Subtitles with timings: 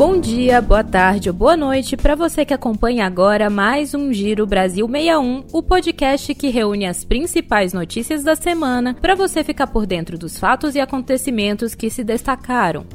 [0.00, 4.46] Bom dia, boa tarde ou boa noite para você que acompanha agora mais um Giro
[4.46, 9.84] Brasil 61, o podcast que reúne as principais notícias da semana para você ficar por
[9.84, 12.86] dentro dos fatos e acontecimentos que se destacaram.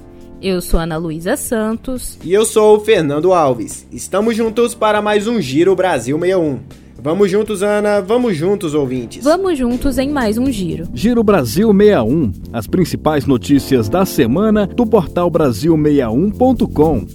[0.41, 2.17] Eu sou Ana Luísa Santos.
[2.23, 3.85] E eu sou o Fernando Alves.
[3.91, 6.84] Estamos juntos para mais um Giro Brasil 61.
[7.05, 8.01] Vamos juntos, Ana.
[8.01, 9.23] Vamos juntos, ouvintes.
[9.23, 10.87] Vamos juntos em mais um giro.
[10.91, 12.31] Giro Brasil 61.
[12.51, 17.05] As principais notícias da semana do portal Brasil61.com.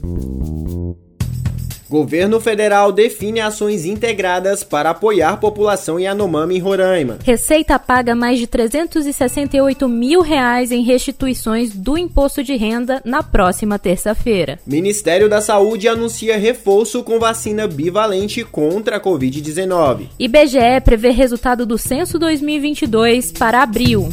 [1.91, 7.19] Governo federal define ações integradas para apoiar população Yanomami em Roraima.
[7.25, 13.77] Receita paga mais de 368 mil reais em restituições do imposto de renda na próxima
[13.77, 14.61] terça-feira.
[14.65, 20.11] Ministério da Saúde anuncia reforço com vacina bivalente contra a Covid-19.
[20.17, 24.09] IBGE prevê resultado do censo 2022 para abril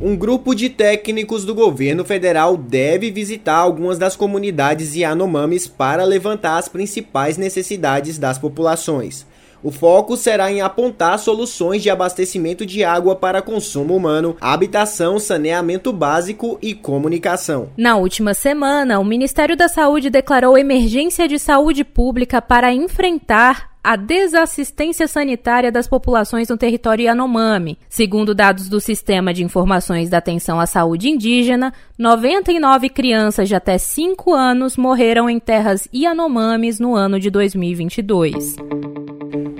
[0.00, 6.58] um grupo de técnicos do governo federal deve visitar algumas das comunidades Yanomamis para levantar
[6.58, 9.26] as principais necessidades das populações.
[9.62, 15.92] O foco será em apontar soluções de abastecimento de água para consumo humano, habitação, saneamento
[15.92, 17.70] básico e comunicação.
[17.76, 23.94] Na última semana, o Ministério da Saúde declarou emergência de saúde pública para enfrentar a
[23.94, 27.78] desassistência sanitária das populações no território Yanomami.
[27.88, 33.78] Segundo dados do Sistema de Informações da Atenção à Saúde Indígena, 99 crianças de até
[33.78, 38.56] 5 anos morreram em terras Yanomamis no ano de 2022.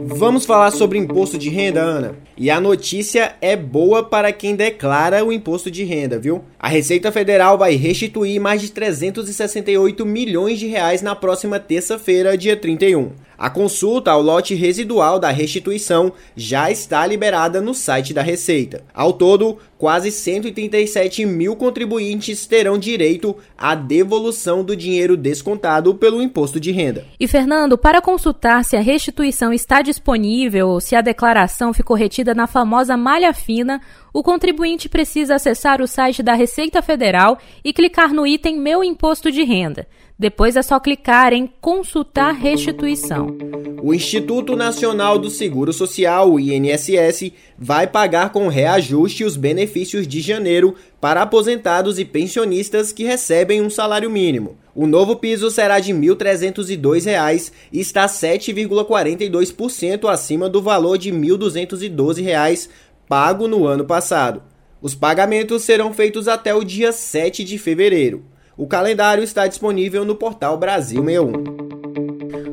[0.08, 2.14] Vamos falar sobre imposto de renda, Ana.
[2.36, 6.44] E a notícia é boa para quem declara o imposto de renda, viu?
[6.60, 12.56] A Receita Federal vai restituir mais de 368 milhões de reais na próxima terça-feira, dia
[12.56, 13.10] 31.
[13.38, 18.82] A consulta ao lote residual da restituição já está liberada no site da Receita.
[18.94, 26.58] Ao todo, quase 137 mil contribuintes terão direito à devolução do dinheiro descontado pelo imposto
[26.58, 27.04] de renda.
[27.20, 32.34] E, Fernando, para consultar se a restituição está disponível ou se a declaração ficou retida
[32.34, 33.80] na famosa malha fina,
[34.12, 39.30] o contribuinte precisa acessar o site da Receita Federal e clicar no item Meu Imposto
[39.30, 39.86] de Renda.
[40.19, 43.37] Depois é só clicar em Consultar Restituição.
[43.82, 50.22] O Instituto Nacional do Seguro Social, o INSS, vai pagar com reajuste os benefícios de
[50.22, 54.56] janeiro para aposentados e pensionistas que recebem um salário mínimo.
[54.75, 61.19] O novo piso será de R$ 1.302 e está 7,42% acima do valor de R$
[61.19, 62.71] 1.212
[63.06, 64.43] pago no ano passado.
[64.81, 68.25] Os pagamentos serão feitos até o dia 7 de fevereiro.
[68.59, 71.67] O calendário está disponível no portal Brasil 61.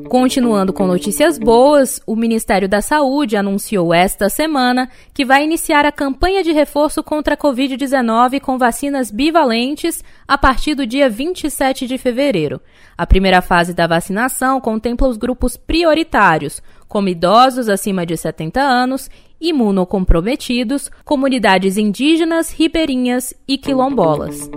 [0.10, 5.94] Continuando com notícias boas, o Ministério da Saúde anunciou esta semana que vai iniciar a
[5.94, 11.98] campanha de reforço contra a Covid-19 com vacinas bivalentes a partir do dia 27 de
[11.98, 12.62] fevereiro.
[12.98, 19.10] A primeira fase da vacinação contempla os grupos prioritários, como idosos acima de 70 anos,
[19.44, 24.50] imunocomprometidos, comunidades indígenas, ribeirinhas e quilombolas.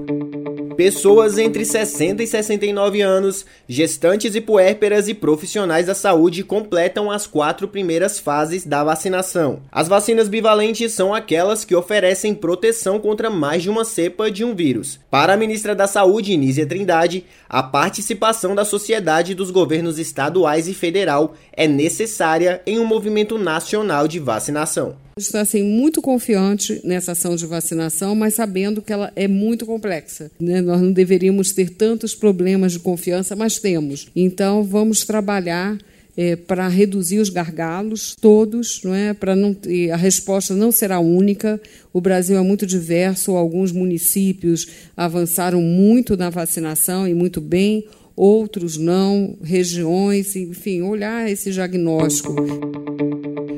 [0.77, 7.27] Pessoas entre 60 e 69 anos, gestantes e puérperas e profissionais da saúde completam as
[7.27, 9.63] quatro primeiras fases da vacinação.
[9.73, 14.55] As vacinas bivalentes são aquelas que oferecem proteção contra mais de uma cepa de um
[14.55, 15.01] vírus.
[15.11, 20.75] Para a ministra da Saúde, Nízia Trindade, a participação da sociedade dos governos estaduais e
[20.75, 24.76] federal é necessária em um movimento nacional de vacinação
[25.19, 30.31] está assim, muito confiante nessa ação de vacinação, mas sabendo que ela é muito complexa.
[30.39, 30.61] Né?
[30.61, 34.09] Nós não deveríamos ter tantos problemas de confiança, mas temos.
[34.15, 35.79] Então, vamos trabalhar
[36.17, 39.13] é, para reduzir os gargalos todos, não é?
[39.13, 39.55] Para não
[39.93, 41.61] a resposta não será única.
[41.93, 44.67] O Brasil é muito diverso, alguns municípios
[44.97, 52.35] avançaram muito na vacinação e muito bem, outros não, regiões, enfim, olhar esse diagnóstico.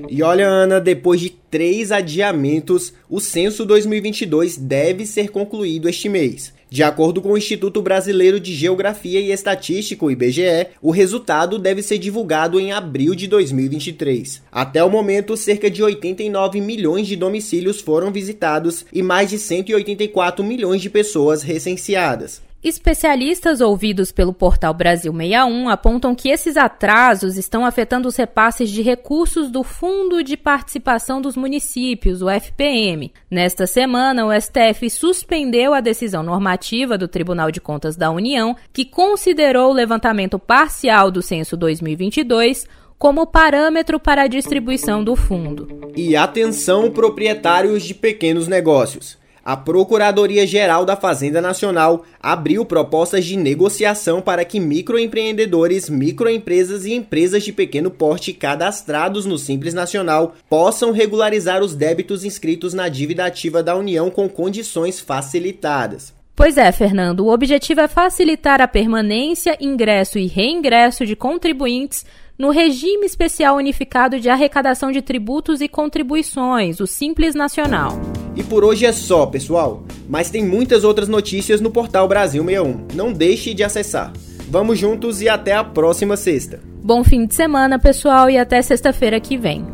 [0.09, 6.53] E olha, Ana, depois de três adiamentos, o censo 2022 deve ser concluído este mês.
[6.71, 11.83] De acordo com o Instituto Brasileiro de Geografia e Estatística, o IBGE, o resultado deve
[11.83, 14.43] ser divulgado em abril de 2023.
[14.53, 20.45] Até o momento, cerca de 89 milhões de domicílios foram visitados e mais de 184
[20.45, 22.48] milhões de pessoas recenseadas.
[22.63, 28.83] Especialistas ouvidos pelo portal Brasil 61 apontam que esses atrasos estão afetando os repasses de
[28.83, 33.13] recursos do Fundo de Participação dos Municípios, o FPM.
[33.31, 38.85] Nesta semana, o STF suspendeu a decisão normativa do Tribunal de Contas da União, que
[38.85, 42.67] considerou o levantamento parcial do censo 2022
[42.99, 45.93] como parâmetro para a distribuição do fundo.
[45.95, 49.17] E atenção, proprietários de pequenos negócios.
[49.49, 57.43] A Procuradoria-Geral da Fazenda Nacional abriu propostas de negociação para que microempreendedores, microempresas e empresas
[57.43, 63.63] de pequeno porte cadastrados no Simples Nacional possam regularizar os débitos inscritos na dívida ativa
[63.63, 66.13] da União com condições facilitadas.
[66.37, 72.05] Pois é, Fernando, o objetivo é facilitar a permanência, ingresso e reingresso de contribuintes
[72.39, 77.99] no Regime Especial Unificado de Arrecadação de Tributos e Contribuições, o Simples Nacional.
[78.39, 79.83] E por hoje é só, pessoal.
[80.09, 82.87] Mas tem muitas outras notícias no portal Brasil 61.
[82.95, 84.13] Não deixe de acessar.
[84.49, 86.61] Vamos juntos e até a próxima sexta.
[86.81, 89.67] Bom fim de semana, pessoal, e até sexta-feira que vem.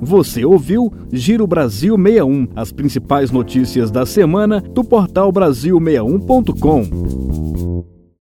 [0.00, 7.45] Você ouviu Giro Brasil 61, as principais notícias da semana do portal Brasil61.com.